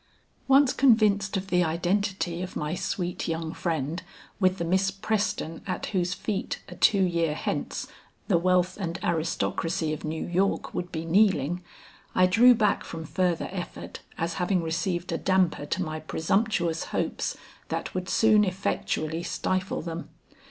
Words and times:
Once 0.47 0.73
convinced 0.73 1.37
of 1.37 1.49
the 1.51 1.63
identity 1.63 2.41
of 2.41 2.55
my 2.55 2.73
sweet 2.73 3.27
young 3.27 3.53
friend 3.53 4.01
with 4.39 4.57
the 4.57 4.65
Miss 4.65 4.89
Preston 4.89 5.61
at 5.67 5.85
whose 5.93 6.15
feet 6.15 6.59
a 6.67 6.73
two 6.73 7.03
year 7.03 7.35
hence, 7.35 7.85
the 8.27 8.39
wealth 8.39 8.77
and 8.79 8.97
aristocracy 9.03 9.93
of 9.93 10.03
New 10.03 10.25
York 10.25 10.73
would 10.73 10.91
be 10.91 11.05
kneeling, 11.05 11.61
I 12.15 12.25
drew 12.25 12.55
back 12.55 12.83
from 12.83 13.05
further 13.05 13.47
effort 13.51 13.99
as 14.17 14.33
having 14.41 14.63
received 14.63 15.11
a 15.11 15.19
damper 15.19 15.67
to 15.67 15.83
my 15.83 15.99
presumptuous 15.99 16.85
hopes 16.85 17.37
that 17.67 17.93
would 17.93 18.09
soon 18.09 18.43
effectually 18.43 19.21
stifle 19.21 19.83
them. 19.83 20.09